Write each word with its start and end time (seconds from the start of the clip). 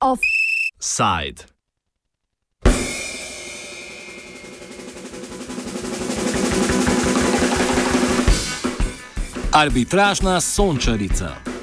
Offside. 0.00 1.44
Arbitražna 9.52 10.40
sončarica. 10.40 11.55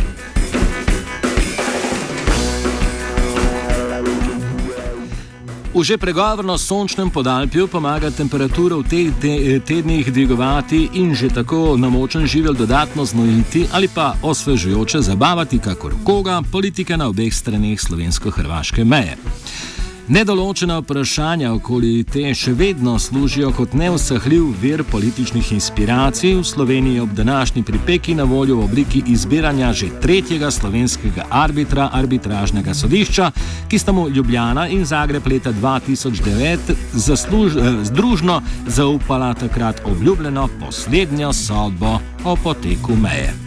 V 5.74 5.82
že 5.82 5.98
pregovorno 5.98 6.54
sončnem 6.54 7.10
podalpju 7.10 7.66
pomaga 7.66 8.14
temperaturo 8.14 8.86
v 8.86 8.86
teh 8.86 9.10
de, 9.18 9.58
tednih 9.58 10.06
dvigovati 10.06 11.02
in 11.02 11.18
že 11.18 11.34
tako 11.34 11.74
namočen 11.82 12.30
živel 12.30 12.54
dodatno 12.54 13.02
znojiti 13.06 13.66
ali 13.74 13.90
pa 13.90 14.14
osvežujoče 14.22 15.02
zabavati, 15.02 15.58
kakor 15.58 15.98
koga, 16.06 16.46
politike 16.52 16.94
na 16.98 17.10
obeh 17.10 17.34
straneh 17.34 17.82
slovensko-hrvaške 17.82 18.86
meje. 18.86 19.18
Nedoločena 20.08 20.82
vprašanja 20.82 21.54
okoli 21.56 22.04
te 22.04 22.34
še 22.36 22.52
vedno 22.60 22.98
služijo 23.00 23.54
kot 23.56 23.72
neusahljiv 23.74 24.50
vir 24.62 24.82
političnih 24.92 25.52
inspiracij 25.56 26.34
v 26.36 26.44
Sloveniji 26.44 27.00
ob 27.00 27.14
današnji 27.16 27.64
pripeki 27.64 28.16
na 28.16 28.24
voljo 28.24 28.58
v 28.58 28.66
obliki 28.66 29.04
izbiranja 29.08 29.72
že 29.74 29.88
tretjega 30.02 30.52
slovenskega 30.52 31.26
arbitra 31.30 31.90
arbitražnega 31.94 32.74
sodišča, 32.74 33.32
ki 33.70 33.80
sta 33.80 33.92
mu 33.92 34.10
Ljubljana 34.10 34.68
in 34.68 34.84
Zagreb 34.86 35.28
leta 35.28 35.54
2009 35.54 36.76
zasluž, 36.94 37.56
eh, 37.56 37.80
združno 37.84 38.42
zaupala 38.68 39.34
takrat 39.34 39.82
obljubljeno 39.86 40.50
poslednjo 40.60 41.34
sodbo 41.34 42.00
o 42.26 42.36
poteku 42.36 42.96
meje. 42.96 43.43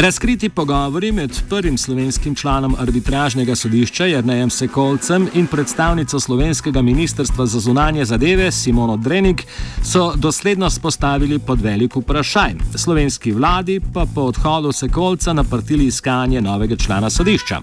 Razkriti 0.00 0.48
pogovori 0.48 1.12
med 1.12 1.30
prvim 1.48 1.78
slovenskim 1.78 2.34
članom 2.34 2.76
arbitražnega 2.78 3.54
sodišča 3.56 4.04
Jrnejem 4.06 4.50
Sekolcem 4.50 5.28
in 5.34 5.46
predstavnico 5.46 6.20
slovenskega 6.20 6.82
ministrstva 6.82 7.46
za 7.46 7.60
zunanje 7.60 8.04
zadeve 8.04 8.52
Simono 8.52 8.96
Drenik 8.96 9.42
so 9.84 10.12
dosledno 10.16 10.70
spostavili 10.70 11.38
pod 11.38 11.60
velik 11.60 11.96
vprašaj. 11.96 12.54
Slovenski 12.74 13.32
vladi 13.32 13.80
pa 13.94 14.06
po 14.14 14.20
odhodu 14.20 14.72
Sekolca 14.72 15.32
naprtili 15.32 15.86
iskanje 15.86 16.40
novega 16.40 16.76
člana 16.76 17.10
sodišča. 17.10 17.60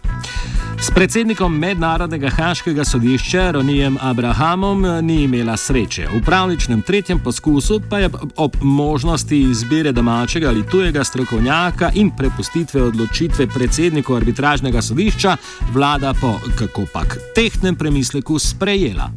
S 0.80 0.92
predsednikom 0.92 1.58
Mednarodnega 1.58 2.30
haškega 2.30 2.86
sodišča 2.86 3.52
Ronijem 3.52 3.98
Abrahamom 4.02 4.86
ni 5.02 5.24
imela 5.24 5.58
sreče. 5.58 6.06
V 6.14 6.22
pravličnem 6.26 6.82
tretjem 6.82 7.20
poskusu 7.20 7.82
pa 7.90 8.00
je 8.00 8.10
ob 8.36 8.56
možnosti 8.62 9.40
izbire 9.42 9.92
domačega 9.92 10.50
ali 10.50 10.66
tujega 10.70 11.04
strokovnjaka 11.04 11.92
in 11.96 12.12
prepustitve 12.18 12.84
odločitve 12.84 13.48
predsedniku 13.48 14.16
arbitražnega 14.16 14.82
sodišča 14.82 15.38
vlada 15.74 16.14
po 16.22 16.36
kako 16.56 16.86
pak 16.94 17.18
tehtnem 17.36 17.76
premisleku 17.76 18.40
sprejela. 18.40 19.10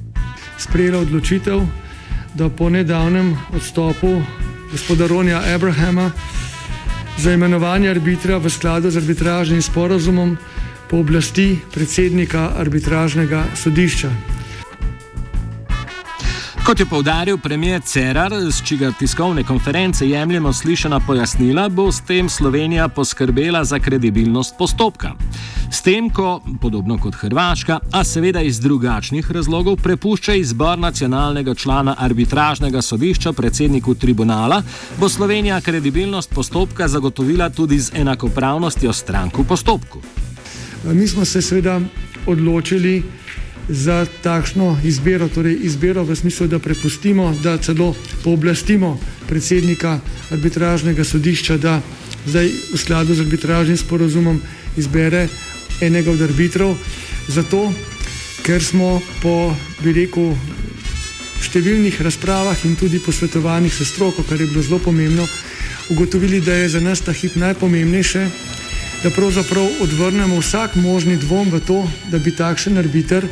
Sprejela 0.58 0.98
odločitev, 0.98 1.60
da 2.34 2.48
po 2.48 2.70
nedavnem 2.70 3.36
odstopu 3.54 4.22
gospoda 4.72 5.06
Ronija 5.06 5.42
Abrahama 5.54 6.10
za 7.18 7.32
imenovanje 7.32 7.90
arbitra 7.90 8.38
v 8.38 8.50
skladu 8.50 8.90
z 8.90 8.96
arbitražnim 8.96 9.62
sporozumom 9.62 10.36
pooblasti 10.90 11.58
predsednika 11.72 12.50
arbitražnega 12.58 13.44
sodišča. 13.54 14.10
Kot 16.66 16.80
je 16.80 16.86
povdaril 16.86 17.38
premijer 17.38 17.80
Cerar, 17.82 18.32
s 18.32 18.62
čigar 18.62 18.92
tiskovne 18.98 19.44
konference 19.44 20.06
jemljemo 20.08 20.52
slišana 20.52 21.00
pojasnila, 21.00 21.68
bo 21.68 21.92
s 21.92 22.00
tem 22.00 22.28
Slovenija 22.28 22.88
poskrbela 22.88 23.64
za 23.64 23.78
kredibilnost 23.78 24.54
postopka. 24.58 25.14
S 25.70 25.82
tem, 25.82 26.10
ko, 26.10 26.40
podobno 26.60 26.98
kot 26.98 27.14
Hrvaška, 27.14 27.78
a 27.92 28.04
seveda 28.04 28.42
iz 28.42 28.60
drugačnih 28.60 29.30
razlogov, 29.30 29.76
prepušča 29.82 30.34
izbor 30.34 30.78
nacionalnega 30.78 31.54
člana 31.54 31.94
arbitražnega 31.98 32.82
sodišča 32.82 33.32
predsedniku 33.32 33.94
tribunala, 33.94 34.62
bo 34.98 35.08
Slovenija 35.08 35.60
kredibilnost 35.60 36.34
postopka 36.34 36.88
zagotovila 36.88 37.50
tudi 37.50 37.78
z 37.78 37.94
enakopravnostjo 37.94 38.92
strank 38.92 39.38
v 39.38 39.44
postopku. 39.44 40.02
Mi 40.84 41.08
smo 41.08 41.24
se 41.24 41.42
seveda 41.42 41.80
odločili 42.26 43.02
za 43.68 44.06
takšno 44.22 44.80
izbiro, 44.84 45.28
torej 45.28 45.58
izbiro 45.62 46.04
v 46.04 46.16
smislu, 46.16 46.46
da 46.46 46.58
prepustimo, 46.58 47.36
da 47.42 47.58
celo 47.58 47.94
pooblastimo 48.24 48.98
predsednika 49.28 50.00
arbitražnega 50.30 51.04
sodišča, 51.04 51.56
da 51.56 51.80
zdaj 52.26 52.48
v 52.72 52.78
skladu 52.78 53.14
z 53.14 53.20
arbitražnim 53.20 53.76
sporozumom 53.76 54.40
izbere 54.76 55.28
enega 55.80 56.10
od 56.10 56.22
arbitrov. 56.22 56.76
Zato, 57.28 57.72
ker 58.42 58.64
smo 58.64 59.00
po, 59.22 59.52
bi 59.84 59.92
rekel, 59.92 60.32
številnih 61.44 62.00
razpravah 62.00 62.64
in 62.64 62.76
tudi 62.76 62.98
posvetovanjih 63.04 63.74
s 63.74 63.92
stroko, 63.92 64.24
kar 64.24 64.40
je 64.40 64.48
bilo 64.48 64.62
zelo 64.62 64.78
pomembno, 64.78 65.28
ugotovili, 65.90 66.40
da 66.40 66.54
je 66.54 66.68
za 66.68 66.80
nas 66.80 67.00
ta 67.04 67.12
hip 67.12 67.36
najpomembnejše 67.36 68.49
da 69.02 69.10
pravzaprav 69.10 69.66
odvrnemo 69.80 70.38
vsak 70.38 70.74
možni 70.76 71.16
dvom 71.16 71.48
v 71.50 71.60
to, 71.60 71.88
da 72.10 72.18
bi 72.18 72.34
takšen 72.36 72.78
arbiter 72.78 73.24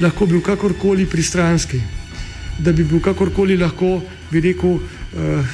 lahko 0.00 0.26
bil 0.26 0.40
kakorkoli 0.42 1.06
pristranski, 1.06 1.78
da 2.58 2.72
bi 2.72 2.84
bil 2.84 3.00
kakorkoli 3.00 3.56
lahko, 3.56 4.00
bi 4.30 4.40
rekel, 4.40 4.78
eh, 5.14 5.44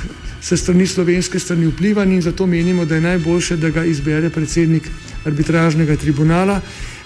se 0.40 0.56
strani 0.56 0.86
slovenske 0.86 1.38
strani 1.38 1.66
vplivan 1.66 2.12
in 2.12 2.22
zato 2.22 2.46
menimo, 2.46 2.84
da 2.84 2.94
je 2.94 3.00
najboljše, 3.00 3.56
da 3.56 3.70
ga 3.70 3.84
izbere 3.84 4.30
predsednik 4.30 4.88
arbitražnega 5.24 5.96
tribunala. 5.96 6.60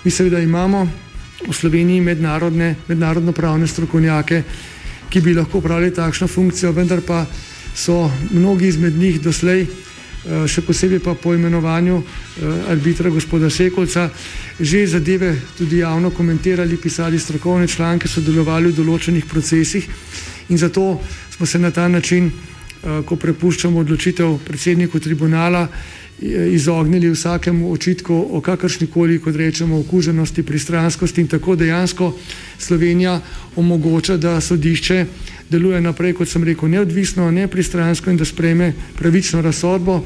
Mi 0.04 0.10
seveda 0.10 0.38
imamo 0.40 0.88
v 1.48 1.52
Sloveniji 1.52 2.00
mednarodne, 2.00 2.74
mednarodno 2.88 3.32
pravne 3.32 3.66
strokovnjake, 3.66 4.42
ki 5.10 5.20
bi 5.20 5.34
lahko 5.34 5.58
upravljali 5.58 5.94
takšno 5.94 6.26
funkcijo, 6.28 6.72
vendar 6.72 7.00
pa 7.00 7.26
so 7.74 8.10
mnogi 8.30 8.68
izmed 8.68 8.96
njih 8.96 9.20
doslej 9.20 9.66
še 10.26 10.62
posebej 10.66 11.00
pa 11.00 11.14
po 11.14 11.34
imenovanju 11.34 11.96
eh, 12.02 12.72
arbitra 12.72 13.10
gospoda 13.10 13.50
Sekolca, 13.50 14.10
že 14.60 14.86
zadeve 14.86 15.36
tudi 15.58 15.78
javno 15.78 16.10
komentirali, 16.10 16.76
pisali 16.76 17.18
strokovne 17.18 17.68
članke, 17.68 18.08
sodelovali 18.08 18.72
v 18.72 18.76
določenih 18.76 19.26
procesih 19.26 19.86
in 20.48 20.58
zato 20.58 21.00
smo 21.30 21.46
se 21.46 21.58
na 21.58 21.70
ta 21.70 21.88
način, 21.88 22.30
eh, 22.30 23.02
ko 23.06 23.16
prepuščamo 23.16 23.78
odločitev 23.78 24.38
predsedniku 24.44 25.00
tribunala, 25.00 25.68
izognili 26.50 27.10
vsakemu 27.12 27.72
očitku 27.72 28.14
o 28.32 28.40
kakršnikoli, 28.40 29.18
kot 29.20 29.36
rečemo, 29.36 29.78
okuženosti, 29.84 30.42
pristranskosti 30.42 31.20
in 31.20 31.28
tako 31.28 31.56
dejansko 31.56 32.14
Slovenija 32.58 33.20
omogoča, 33.56 34.16
da 34.16 34.40
sodišče 34.40 35.04
deluje 35.50 35.80
naprej, 35.80 36.12
kot 36.12 36.28
sem 36.28 36.44
rekel, 36.44 36.68
neodvisno, 36.68 37.30
nepristransko 37.30 38.10
in 38.10 38.16
da 38.16 38.24
sprejme 38.24 38.72
pravično 38.98 39.42
razsodbo 39.42 40.02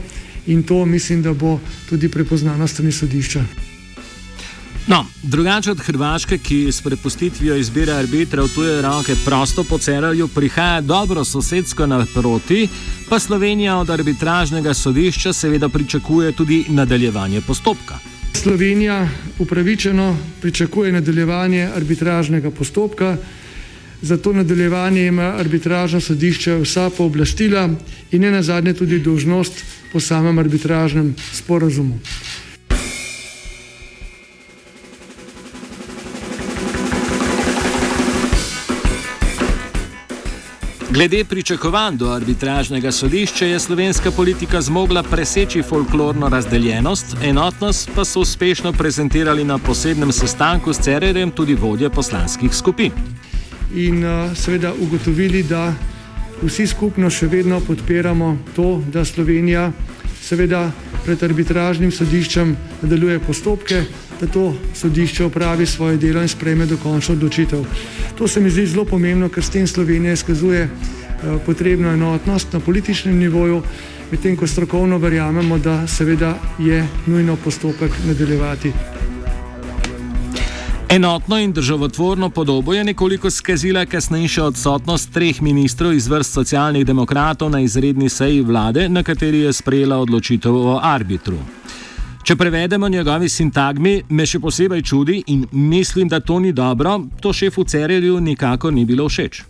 in 0.47 0.63
to 0.63 0.85
mislim, 0.87 1.23
da 1.23 1.33
bo 1.33 1.59
tudi 1.89 2.09
prepoznano 2.09 2.69
strani 2.69 2.93
sodišča. 2.93 3.45
No, 4.87 5.07
drugače 5.23 5.71
od 5.71 5.81
Hrvaške, 5.81 6.39
ki 6.39 6.73
s 6.73 6.83
prepustitvijo 6.83 7.57
izbire 7.57 7.93
arbitra 7.93 8.43
v 8.43 8.49
tuje 8.55 8.83
roke 8.83 9.15
prosto 9.25 9.65
po 9.65 9.79
Cerarju 9.79 10.29
prihaja 10.29 10.81
dobro 10.81 11.25
sosedsko 11.25 11.87
naproti, 11.87 12.69
pa 13.09 13.19
Slovenija 13.19 13.77
od 13.77 13.91
arbitražnega 13.91 14.75
sodišča 14.75 15.33
seveda 15.33 15.69
pričakuje 15.69 16.33
tudi 16.33 16.65
nadaljevanje 16.69 17.41
postopka. 17.41 17.99
Slovenija 18.33 19.09
upravičeno 19.39 20.17
pričakuje 20.41 20.93
nadaljevanje 20.93 21.69
arbitražnega 21.77 22.51
postopka. 22.51 23.17
Za 24.03 24.17
to 24.17 24.33
nadaljevanje 24.33 25.07
ima 25.07 25.23
arbitražno 25.23 26.01
sodišče 26.01 26.55
vsa 26.55 26.91
pooblastila 26.97 27.69
in 28.11 28.23
ne 28.23 28.31
nazadnje 28.31 28.75
tudi 28.75 28.99
dožnost 28.99 29.65
po 29.93 30.01
samem 30.01 30.39
arbitražnem 30.39 31.15
sporazumu. 31.33 31.99
Glede 40.91 41.25
pričakovanj 41.25 41.97
do 41.97 42.09
arbitražnega 42.11 42.93
sodišča 42.93 43.47
je 43.47 43.61
slovenska 43.61 44.11
politika 44.11 44.61
zmogla 44.61 45.03
preseči 45.03 45.63
folklorno 45.63 46.29
razdeljenost, 46.29 47.17
enotnost 47.23 47.91
pa 47.95 48.05
so 48.05 48.21
uspešno 48.21 48.73
prezentirali 48.73 49.45
na 49.45 49.59
posebnem 49.59 50.13
sestanku 50.13 50.73
s 50.73 50.81
Cererjem 50.81 51.31
tudi 51.31 51.55
vodje 51.55 51.91
poslanskih 51.91 52.55
skupin 52.55 52.93
in 53.75 54.05
uh, 54.05 54.37
seveda 54.37 54.73
ugotovili, 54.81 55.43
da 55.43 55.75
vsi 56.43 56.67
skupno 56.67 57.11
še 57.11 57.27
vedno 57.27 57.61
podpiramo 57.61 58.39
to, 58.57 58.83
da 58.93 59.05
Slovenija 59.05 59.71
seveda 60.23 60.71
pred 61.05 61.23
arbitražnim 61.23 61.93
sodiščem 61.93 62.57
nadaljuje 62.83 63.19
postopke, 63.25 63.85
da 64.21 64.27
to 64.27 64.55
sodišče 64.77 65.25
opravi 65.25 65.67
svoje 65.67 65.97
delo 65.97 66.23
in 66.23 66.29
sprejme 66.29 66.67
dokončno 66.67 67.15
odločitev. 67.15 67.65
To 68.19 68.29
se 68.29 68.41
mi 68.41 68.51
zdi 68.51 68.67
zelo 68.67 68.85
pomembno, 68.85 69.29
ker 69.29 69.45
s 69.45 69.51
tem 69.51 69.67
Slovenija 69.67 70.13
izkazuje 70.13 70.69
potrebna 71.47 71.93
enotnost 71.97 72.53
na 72.53 72.61
političnem 72.61 73.19
nivoju, 73.19 73.63
medtem 74.13 74.37
ko 74.37 74.47
strokovno 74.47 74.99
verjamemo, 74.99 75.59
da 75.59 75.87
seveda 75.89 76.35
je 76.59 76.87
nujno 77.07 77.37
postopek 77.37 77.93
nadaljevati. 78.07 79.00
Enotno 80.93 81.39
in 81.39 81.53
državotvorno 81.53 82.31
podobo 82.31 82.73
je 82.75 82.85
nekoliko 82.85 83.31
skazila 83.31 83.87
kasnejša 83.87 84.45
odsotnost 84.45 85.13
treh 85.13 85.43
ministrov 85.43 85.93
iz 85.95 86.09
vrst 86.09 86.33
socialnih 86.33 86.87
demokratov 86.87 87.51
na 87.51 87.61
izredni 87.61 88.09
seji 88.09 88.41
vlade, 88.43 88.89
na 88.89 89.03
kateri 89.03 89.39
je 89.39 89.53
sprejela 89.53 89.99
odločitev 89.99 90.57
o 90.57 90.81
arbitru. 90.83 91.39
Če 92.25 92.37
prevedemo 92.37 92.89
njegovi 92.89 93.29
sintagmi, 93.29 94.03
me 94.09 94.27
še 94.27 94.41
posebej 94.41 94.83
čudi 94.83 95.23
in 95.27 95.47
mislim, 95.53 96.09
da 96.09 96.21
to 96.21 96.41
ni 96.41 96.53
dobro, 96.53 96.99
to 97.21 97.33
šefu 97.33 97.65
Cerelju 97.65 98.21
nikako 98.21 98.71
ni 98.71 98.85
bilo 98.85 99.09
všeč. 99.09 99.43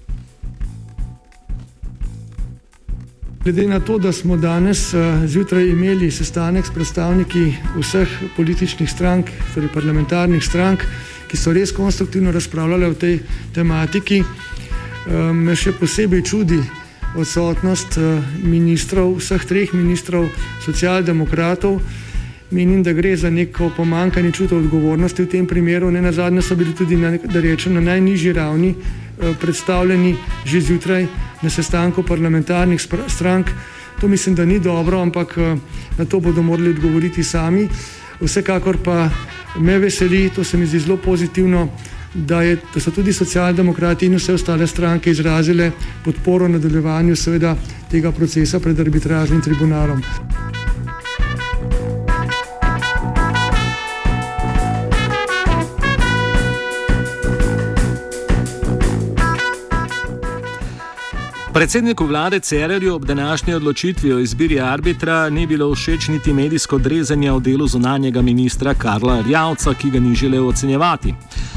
Glede 3.44 3.64
na 3.68 3.80
to, 3.80 3.98
da 3.98 4.12
smo 4.12 4.36
danes 4.36 4.92
uh, 4.94 5.24
zjutraj 5.26 5.70
imeli 5.70 6.10
sestanek 6.10 6.66
s 6.66 6.74
predstavniki 6.74 7.54
vseh 7.78 8.18
političnih 8.36 8.90
strank, 8.90 9.30
torej 9.54 9.72
parlamentarnih 9.72 10.44
strank, 10.44 10.84
ki 11.30 11.38
so 11.38 11.52
res 11.54 11.72
konstruktivno 11.72 12.32
razpravljali 12.32 12.86
o 12.86 12.94
tej 12.94 13.20
tematiki, 13.54 14.20
uh, 14.20 15.30
me 15.34 15.54
še 15.56 15.76
posebej 15.78 16.24
čudi 16.26 16.58
odsotnost 17.14 17.98
uh, 17.98 18.18
ministrov, 18.42 19.16
vseh 19.22 19.46
treh 19.46 19.74
ministrov, 19.74 20.26
socialdemokratov. 20.66 21.78
Menim, 22.50 22.82
da 22.82 22.90
gre 22.92 23.14
za 23.16 23.30
neko 23.30 23.70
pomankanje 23.76 24.32
čuta 24.34 24.56
odgovornosti 24.58 25.22
v 25.22 25.30
tem 25.30 25.46
primeru. 25.46 25.90
Ne 25.90 26.02
na 26.02 26.10
zadnje 26.10 26.42
so 26.42 26.56
bili 26.58 26.74
tudi, 26.74 26.98
na, 26.98 27.14
da 27.14 27.40
rečem, 27.40 27.78
na 27.78 27.84
najnižji 27.92 28.32
ravni 28.34 28.74
uh, 28.74 29.36
predstavljeni 29.38 30.16
že 30.44 30.60
zjutraj 30.60 31.06
na 31.42 31.50
sestanku 31.50 32.02
parlamentarnih 32.02 32.80
strank. 33.06 33.54
To 34.00 34.08
mislim, 34.08 34.34
da 34.34 34.44
ni 34.44 34.58
dobro, 34.58 35.00
ampak 35.00 35.38
eh, 35.38 35.56
na 35.98 36.04
to 36.04 36.20
bodo 36.20 36.42
morali 36.42 36.70
odgovoriti 36.70 37.24
sami. 37.24 37.68
Vsekakor 38.20 38.76
pa 38.84 39.08
me 39.58 39.78
veseli, 39.78 40.30
to 40.34 40.44
se 40.44 40.56
mi 40.56 40.66
zdi 40.66 40.78
zelo 40.78 40.96
pozitivno, 40.96 41.68
da, 42.14 42.42
je, 42.42 42.56
da 42.74 42.80
so 42.80 42.90
tudi 42.90 43.12
socialdemokrati 43.12 44.06
in 44.06 44.16
vse 44.18 44.34
ostale 44.34 44.66
stranke 44.66 45.10
izrazile 45.10 45.70
podporo 46.04 46.48
nadaljevanju 46.48 47.16
seveda, 47.16 47.56
tega 47.90 48.12
procesa 48.12 48.60
pred 48.60 48.80
arbitražnim 48.80 49.42
tribunalom. 49.42 50.02
Predsedniku 61.60 62.06
vlade 62.06 62.40
Cererju 62.40 62.94
ob 62.94 63.04
današnji 63.04 63.54
odločitvi 63.54 64.12
o 64.12 64.18
izbiri 64.18 64.60
arbitra 64.60 65.30
ni 65.30 65.46
bilo 65.46 65.74
všeč 65.74 66.08
niti 66.08 66.32
medijsko 66.32 66.78
drezanje 66.78 67.32
o 67.32 67.40
delu 67.40 67.66
zunanjega 67.66 68.22
ministra 68.22 68.74
Karla 68.74 69.20
Rjavca, 69.26 69.74
ki 69.74 69.90
ga 69.90 70.00
ni 70.00 70.14
želel 70.14 70.48
ocenjevati. 70.48 71.14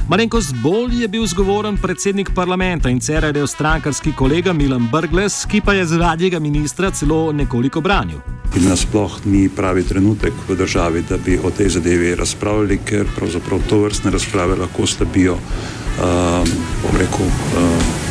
Malenkost 0.09 0.55
bolj 0.55 1.01
je 1.01 1.07
bil 1.07 1.25
zgovoren 1.25 1.77
predsednik 1.77 2.29
parlamenta 2.35 2.89
in 2.89 2.99
Cererjev 2.99 3.47
strankarski 3.47 4.11
kolega 4.11 4.53
Milan 4.53 4.89
Brgles, 4.91 5.45
ki 5.45 5.61
pa 5.61 5.73
je 5.73 5.85
zradnjega 5.85 6.39
ministra 6.39 6.91
celo 6.91 7.31
nekoliko 7.31 7.81
branil. 7.81 8.19
In 8.55 8.67
nasploh 8.69 9.25
ni 9.25 9.49
pravi 9.49 9.83
trenutek 9.83 10.33
v 10.49 10.55
državi, 10.55 11.03
da 11.09 11.17
bi 11.17 11.39
o 11.43 11.49
tej 11.49 11.69
zadevi 11.69 12.15
razpravljali, 12.15 12.79
ker 12.85 13.07
pravzaprav 13.15 13.59
to 13.69 13.79
vrstne 13.79 14.11
razprave 14.11 14.55
lahko 14.55 14.87
slabijo, 14.87 15.33
um, 15.33 16.49
bom 16.83 16.99
rekel. 16.99 17.25
Um, 17.25 18.02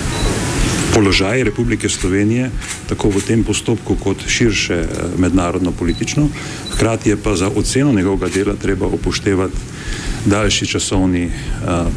položaj 0.94 1.44
Republike 1.44 1.88
Slovenije, 1.88 2.50
tako 2.88 3.08
v 3.08 3.22
tem 3.26 3.44
postopku, 3.44 3.96
kot 3.96 4.26
širše 4.26 4.74
eh, 4.74 4.86
mednarodno 5.18 5.72
politično. 5.72 6.28
Hkrati 6.70 7.10
je 7.10 7.16
pa 7.16 7.36
za 7.36 7.48
oceno 7.48 7.92
njegovega 7.92 8.28
dela 8.28 8.54
treba 8.54 8.86
upoštevati 8.86 9.56
daljši 10.26 10.66
časovni 10.66 11.26
uh, 11.26 11.32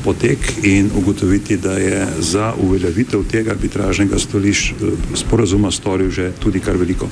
potek 0.04 0.38
in 0.64 0.90
ugotoviti, 0.98 1.58
da 1.58 1.78
je 1.78 2.08
za 2.20 2.54
uveljavitev 2.58 3.24
tega 3.32 3.52
arbitražnega 3.52 4.20
stoliš, 4.20 4.72
uh, 4.72 4.90
sporazuma 5.14 5.72
storil 5.72 6.10
že 6.10 6.32
tudi 6.40 6.60
kar 6.60 6.78
veliko. 6.78 7.10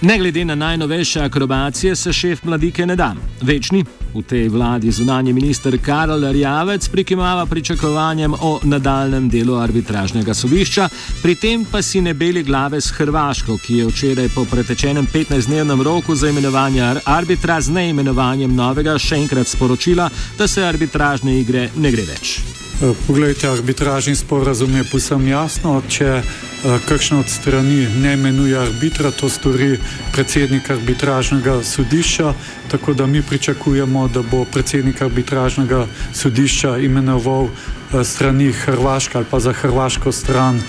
Ne 0.00 0.18
glede 0.18 0.44
na 0.44 0.54
najnovejše 0.54 1.20
akrobacije, 1.20 1.96
se 1.96 2.12
šef 2.12 2.44
mladike 2.44 2.86
ne 2.86 2.96
da. 2.96 3.14
Večni 3.42 3.84
v 4.14 4.22
tej 4.22 4.48
vladi 4.48 4.90
zunanji 4.90 5.32
minister 5.32 5.78
Karl 5.84 6.32
Rjavec 6.32 6.88
prikimava 6.88 7.46
pričakovanjem 7.46 8.34
o 8.34 8.60
nadaljem 8.62 9.28
delu 9.28 9.54
arbitražnega 9.54 10.34
sodišča, 10.34 10.88
pri 11.22 11.34
tem 11.34 11.64
pa 11.64 11.82
si 11.82 12.00
ne 12.00 12.14
beli 12.14 12.42
glave 12.42 12.80
s 12.80 12.90
Hrvaško, 12.90 13.58
ki 13.58 13.76
je 13.76 13.86
včeraj 13.86 14.28
po 14.34 14.44
pretečenem 14.44 15.06
15-dnevnem 15.06 15.82
roku 15.82 16.14
za 16.14 16.28
imenovanje 16.28 16.94
arbitra 17.04 17.60
z 17.60 17.70
neimenovanjem 17.70 18.54
novega 18.54 18.98
še 18.98 19.16
enkrat 19.16 19.48
sporočila, 19.48 20.10
da 20.38 20.48
se 20.48 20.64
arbitražne 20.64 21.40
igre 21.40 21.70
ne 21.76 21.92
gre 21.92 22.04
več. 22.04 22.65
Eh, 22.82 22.92
poglejte, 23.06 23.48
arbitražni 23.48 24.16
sporazum 24.16 24.76
je 24.76 24.84
posem 24.84 25.28
jasno. 25.28 25.78
Če 25.88 26.20
uh, 26.20 26.74
kakšna 26.88 27.22
od 27.22 27.30
strani 27.32 27.86
ne 28.02 28.12
imenuje 28.12 28.58
arbitra, 28.58 29.10
to 29.10 29.30
stori 29.32 29.78
predsednik 30.12 30.68
arbitražnega 30.70 31.62
sodišča. 31.64 32.34
Tako 32.68 32.94
da 32.94 33.06
mi 33.06 33.22
pričakujemo, 33.22 34.08
da 34.08 34.20
bo 34.22 34.44
predsednik 34.44 35.00
arbitražnega 35.02 35.86
sodišča 36.12 36.76
imenoval 36.76 37.48
uh, 37.48 38.04
strani 38.04 38.52
Hrvaške 38.52 39.18
ali 39.18 39.26
pa 39.30 39.40
za 39.40 39.52
Hrvaško 39.52 40.12
stran 40.12 40.60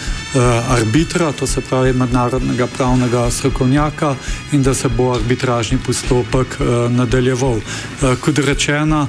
arbitra, 0.70 1.32
to 1.32 1.48
se 1.48 1.62
pravi 1.62 1.94
mednarodnega 1.94 2.68
pravnega 2.68 3.32
strokovnjaka, 3.32 4.16
in 4.52 4.64
da 4.64 4.74
se 4.74 4.88
bo 4.88 5.12
arbitražni 5.16 5.78
postopek 5.86 6.60
nadaljeval. 6.90 7.60
Kot 8.22 8.38
rečeno, 8.38 9.08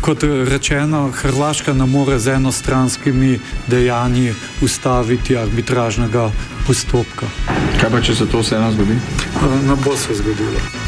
kot 0.00 0.22
rečeno, 0.22 1.10
Hrvaška 1.14 1.72
ne 1.72 1.86
more 1.86 2.18
z 2.18 2.28
enostranskimi 2.28 3.40
dejanji 3.66 4.34
ustaviti 4.62 5.36
arbitražnega 5.36 6.30
postopka. 6.66 7.26
Kaj 7.80 7.90
pa, 7.90 8.00
če 8.00 8.14
se 8.14 8.26
to 8.26 8.42
vseeno 8.42 8.72
zgodi? 8.72 8.98
Ne 9.68 9.76
bo 9.84 9.96
se 9.96 10.14
zgodilo. 10.14 10.87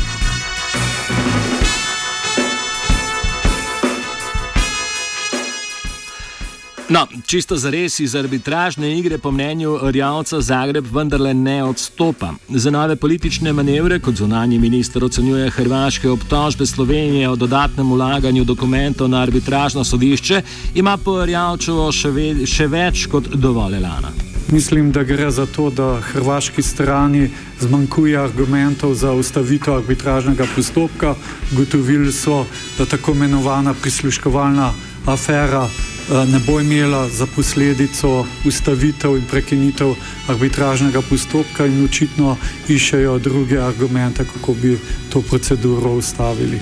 No, 6.90 7.06
čisto 7.26 7.54
za 7.56 7.70
res 7.70 8.00
iz 8.02 8.16
arbitražne 8.18 8.88
igre, 8.98 9.18
po 9.18 9.30
mnenju 9.30 9.76
Rjavca, 9.94 10.40
Zagreb 10.40 10.88
vendarle 10.90 11.34
ne 11.34 11.62
odstopa. 11.64 12.32
Za 12.48 12.70
nove 12.70 12.96
politične 12.96 13.52
manevre, 13.52 14.00
kot 14.02 14.18
zunanji 14.18 14.58
minister 14.58 15.04
ocenjuje 15.04 15.50
hrvaške 15.50 16.10
obtožbe 16.10 16.66
Slovenije 16.66 17.28
o 17.28 17.36
dodatnem 17.36 17.92
ulaganju 17.92 18.44
dokumentov 18.44 19.08
na 19.08 19.22
arbitražno 19.22 19.84
sodišče, 19.84 20.42
ima 20.74 20.96
po 20.96 21.24
Rjavčevo 21.24 21.86
še, 21.92 22.10
ve, 22.10 22.26
še 22.46 22.66
več 22.66 23.06
kot 23.06 23.30
dovolj 23.38 23.78
lana. 23.78 24.10
Mislim, 24.50 24.90
da 24.90 25.06
gre 25.06 25.30
za 25.30 25.46
to, 25.46 25.70
da 25.70 26.00
hrvaški 26.02 26.62
strani 26.62 27.28
zmanjkuje 27.60 28.18
argumentov 28.18 28.94
za 28.98 29.12
ustavitev 29.14 29.76
arbitražnega 29.78 30.46
postopka. 30.56 31.14
Gotovili 31.54 32.12
so, 32.12 32.44
da 32.78 32.86
tako 32.86 33.14
imenovana 33.14 33.74
prisluškovalna 33.74 34.72
afera 35.06 35.68
Eh, 36.10 36.26
ne 36.26 36.38
bo 36.46 36.60
imela 36.60 37.08
za 37.08 37.26
posledico 37.26 38.26
ustavitev 38.46 39.16
in 39.16 39.22
prekinitev 39.30 39.94
arbitražnega 40.28 41.02
postopka 41.10 41.66
in 41.66 41.84
očitno 41.84 42.36
iščejo 42.68 43.18
druge 43.18 43.58
argumente, 43.58 44.24
kako 44.24 44.54
bi 44.54 44.78
to 45.12 45.22
proceduro 45.22 45.92
ustavili. 45.92 46.60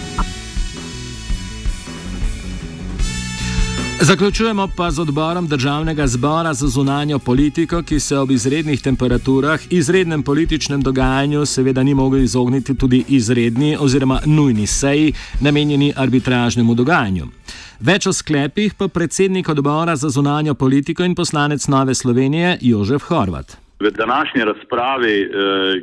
Zaključujemo 4.00 4.68
pa 4.76 4.90
z 4.90 5.00
odborom 5.00 5.46
Državnega 5.46 6.06
zbora 6.06 6.54
za 6.54 6.68
zunanjo 6.68 7.18
politiko, 7.18 7.82
ki 7.82 8.00
se 8.00 8.18
ob 8.18 8.30
izrednih 8.30 8.82
temperaturah, 8.82 9.60
izrednem 9.70 10.22
političnem 10.22 10.82
dogajanju, 10.82 11.46
seveda 11.46 11.82
ni 11.82 11.94
mogel 11.94 12.22
izogniti 12.22 12.74
tudi 12.74 13.04
izredni 13.08 13.76
oziroma 13.80 14.20
nujni 14.26 14.66
seji, 14.66 15.12
namenjeni 15.40 15.92
arbitražnemu 15.96 16.74
dogajanju. 16.74 17.26
Več 17.78 18.08
o 18.10 18.12
sklepih 18.12 18.72
pa 18.74 18.88
predsednik 18.90 19.46
odbora 19.52 19.94
za 19.94 20.08
zunanjo 20.10 20.56
politiko 20.58 21.04
in 21.06 21.14
poslanec 21.14 21.62
Nove 21.70 21.94
Slovenije 21.94 22.56
Jožef 22.60 23.04
Horvat. 23.06 23.54
V 23.78 23.90
današnji 23.94 24.42
razpravi 24.44 25.14
eh, 25.22 25.28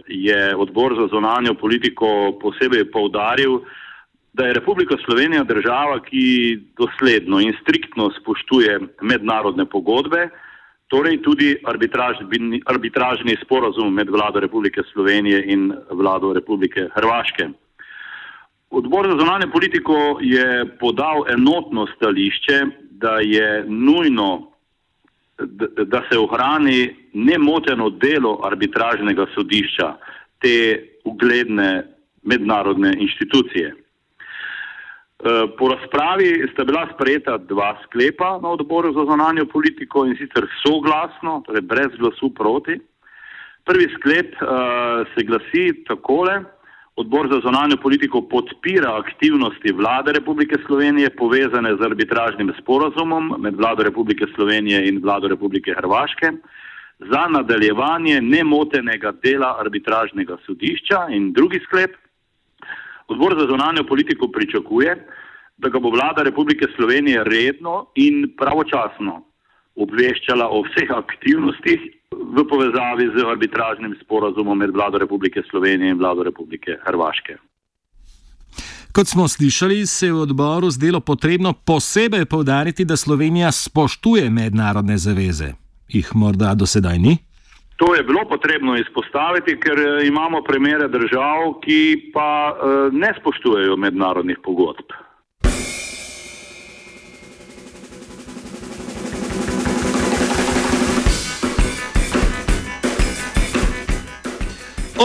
je 0.07 0.55
odbor 0.55 0.95
za 0.99 1.07
zunanjo 1.07 1.53
politiko 1.53 2.35
posebej 2.41 2.91
poudaril, 2.91 3.61
da 4.33 4.47
je 4.47 4.57
Republika 4.59 4.97
Slovenija 5.05 5.43
država, 5.43 6.01
ki 6.03 6.59
dosledno 6.75 7.39
in 7.39 7.55
striktno 7.61 8.11
spoštuje 8.19 8.79
mednarodne 9.01 9.65
pogodbe, 9.65 10.27
torej 10.91 11.21
tudi 11.23 11.55
arbitražni 12.67 13.37
sporazum 13.45 13.93
med 13.93 14.11
vlado 14.11 14.43
Republike 14.43 14.83
Slovenije 14.91 15.45
in 15.47 15.71
vlado 15.91 16.33
Republike 16.33 16.89
Hrvaške. 16.95 17.49
Odbor 18.75 19.07
za 19.07 19.17
zunanje 19.19 19.47
politiko 19.51 20.17
je 20.21 20.77
podal 20.79 21.23
enotno 21.29 21.87
stališče, 21.95 22.59
da 22.91 23.17
je 23.21 23.63
nujno 23.67 24.51
da 25.85 26.01
se 26.11 26.17
ohrani 26.19 26.95
nemoteno 27.13 27.89
delo 27.89 28.39
arbitražnega 28.43 29.25
sodišča, 29.35 29.93
te 30.39 30.83
ugledne 31.03 31.83
mednarodne 32.23 32.93
inštitucije. 32.99 33.67
E, 33.67 33.75
po 35.57 35.67
razpravi 35.67 36.49
sta 36.53 36.63
bila 36.63 36.87
sprejeta 36.93 37.37
dva 37.37 37.77
sklepa 37.83 38.39
na 38.43 38.49
odboru 38.49 38.93
za 38.93 39.05
zonanjo 39.05 39.45
politiko 39.45 40.05
in 40.05 40.15
sicer 40.19 40.47
soglasno, 40.67 41.43
torej 41.45 41.61
brez 41.61 41.95
glasu 41.99 42.33
proti. 42.33 42.79
Prvi 43.65 43.87
sklep 43.95 44.35
uh, 44.41 44.49
se 45.15 45.23
glasi 45.25 45.83
takole. 45.87 46.43
Odbor 46.97 47.27
za 47.27 47.39
zonanjo 47.43 47.77
politiko 47.77 48.21
podpira 48.21 48.97
aktivnosti 48.97 49.71
vlade 49.71 50.11
Republike 50.11 50.55
Slovenije 50.65 51.09
povezane 51.09 51.75
z 51.75 51.81
arbitražnim 51.85 52.53
sporazumom 52.61 53.35
med 53.39 53.55
vlado 53.55 53.83
Republike 53.83 54.25
Slovenije 54.35 54.87
in 54.87 55.01
vlado 55.03 55.27
Republike 55.27 55.73
Hrvaške 55.77 56.31
za 56.99 57.27
nadaljevanje 57.29 58.21
nemotenega 58.21 59.11
dela 59.23 59.57
arbitražnega 59.59 60.37
sodišča 60.45 61.07
in 61.09 61.33
drugi 61.33 61.59
sklep. 61.67 61.91
Odbor 63.07 63.35
za 63.39 63.47
zonanjo 63.47 63.83
politiko 63.83 64.27
pričakuje, 64.27 64.95
da 65.57 65.69
ga 65.69 65.79
bo 65.79 65.89
vlada 65.89 66.23
Republike 66.23 66.65
Slovenije 66.75 67.23
redno 67.23 67.85
in 67.95 68.31
pravočasno 68.37 69.21
obveščala 69.75 70.47
o 70.47 70.63
vseh 70.63 70.91
aktivnostih 70.95 71.91
v 72.35 72.45
povezavi 72.49 73.09
z 73.15 73.25
arbitražnim 73.27 73.95
sporazumom 74.03 74.57
med 74.57 74.73
vlado 74.73 74.97
Republike 74.97 75.43
Slovenije 75.49 75.91
in 75.91 75.99
vlado 75.99 76.23
Republike 76.23 76.77
Hrvaške. 76.85 77.37
Kot 78.95 79.07
smo 79.07 79.27
slišali, 79.27 79.85
se 79.85 80.07
je 80.07 80.13
v 80.13 80.21
odboru 80.23 80.69
zdelo 80.71 80.99
potrebno 80.99 81.53
posebej 81.53 82.25
povdariti, 82.25 82.85
da 82.85 82.95
Slovenija 82.95 83.51
spoštuje 83.51 84.29
mednarodne 84.29 84.97
zaveze. 84.97 85.53
Jih 85.91 86.15
morda 86.15 86.53
do 86.55 86.65
sedaj 86.65 86.99
ni? 86.99 87.17
To 87.75 87.95
je 87.95 88.03
bilo 88.03 88.23
potrebno 88.29 88.77
izpostaviti, 88.79 89.59
ker 89.59 89.79
eh, 89.79 90.07
imamo 90.07 90.41
primere 90.47 90.87
držav, 90.87 91.59
ki 91.63 92.11
pa 92.13 92.55
uh, 92.55 92.93
ne 92.93 93.11
spoštujejo 93.19 93.75
mednarodnih 93.75 94.39
pogodb. 94.43 94.95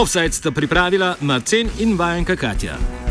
Offside 0.01 0.31
sta 0.33 0.49
pripravila 0.51 1.15
Marcin 1.21 1.69
in 1.77 1.93
vajenka 1.97 2.35
Katja. 2.35 3.10